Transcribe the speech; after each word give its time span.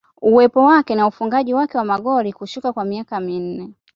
Uwepo 0.21 0.63
wake 0.63 0.95
na 0.95 1.07
ufungaji 1.07 1.53
wake 1.53 1.77
wa 1.77 1.85
magoli 1.85 2.33
kushuka 2.33 2.73
kwa 2.73 2.85
miaka 2.85 3.19
minne 3.19 3.69